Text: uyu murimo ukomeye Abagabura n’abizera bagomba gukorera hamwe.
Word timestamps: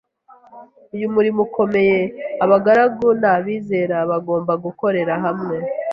uyu 0.95 1.07
murimo 1.15 1.39
ukomeye 1.47 1.99
Abagabura 2.43 3.11
n’abizera 3.21 3.95
bagomba 4.09 4.53
gukorera 4.65 5.13
hamwe. 5.25 5.57